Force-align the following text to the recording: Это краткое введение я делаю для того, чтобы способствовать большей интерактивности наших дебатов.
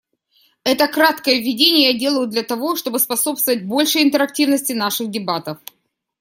Это 0.63 0.87
краткое 0.87 1.37
введение 1.39 1.91
я 1.91 1.99
делаю 1.99 2.25
для 2.25 2.41
того, 2.41 2.75
чтобы 2.75 2.97
способствовать 2.97 3.65
большей 3.65 4.01
интерактивности 4.01 4.71
наших 4.73 5.11
дебатов. 5.11 5.59